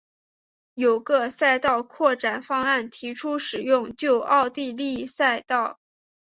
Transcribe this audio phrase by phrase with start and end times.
[0.73, 5.79] 有个赛道扩展方案提出使用旧奥地利赛道。